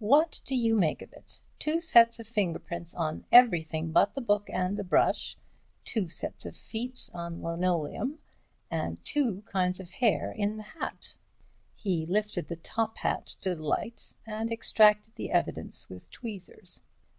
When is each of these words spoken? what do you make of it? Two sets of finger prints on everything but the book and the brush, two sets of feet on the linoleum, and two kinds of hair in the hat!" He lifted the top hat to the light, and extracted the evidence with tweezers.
what 0.00 0.40
do 0.46 0.56
you 0.56 0.74
make 0.74 1.02
of 1.02 1.12
it? 1.12 1.42
Two 1.58 1.78
sets 1.78 2.18
of 2.18 2.26
finger 2.26 2.58
prints 2.58 2.94
on 2.94 3.26
everything 3.30 3.92
but 3.92 4.14
the 4.14 4.22
book 4.22 4.48
and 4.50 4.78
the 4.78 4.82
brush, 4.82 5.36
two 5.84 6.08
sets 6.08 6.46
of 6.46 6.56
feet 6.56 7.10
on 7.12 7.42
the 7.42 7.48
linoleum, 7.50 8.18
and 8.70 9.04
two 9.04 9.42
kinds 9.42 9.80
of 9.80 9.90
hair 9.90 10.32
in 10.32 10.56
the 10.56 10.62
hat!" 10.62 11.14
He 11.74 12.06
lifted 12.06 12.48
the 12.48 12.56
top 12.56 12.96
hat 12.96 13.26
to 13.42 13.54
the 13.54 13.60
light, 13.62 14.16
and 14.26 14.50
extracted 14.50 15.16
the 15.16 15.30
evidence 15.30 15.90
with 15.90 16.08
tweezers. 16.08 16.80